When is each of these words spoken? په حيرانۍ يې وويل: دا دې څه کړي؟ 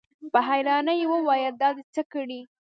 په 0.33 0.39
حيرانۍ 0.47 0.95
يې 1.01 1.07
وويل: 1.13 1.53
دا 1.61 1.69
دې 1.75 1.83
څه 1.93 2.01
کړي؟ 2.13 2.39